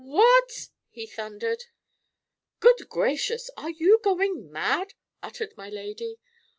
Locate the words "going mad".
4.03-4.95